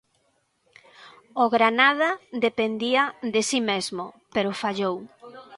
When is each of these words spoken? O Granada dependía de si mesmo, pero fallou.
O 1.43 1.45
Granada 1.55 2.09
dependía 2.45 3.03
de 3.33 3.41
si 3.49 3.59
mesmo, 3.69 4.05
pero 4.33 4.59
fallou. 4.61 4.95